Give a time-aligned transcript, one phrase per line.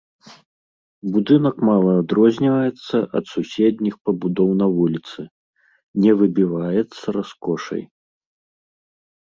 [1.17, 5.21] Будынак мала адрозніваецца ад суседніх пабудоў на вуліцы,
[6.07, 7.83] не выбіваецца раскошай.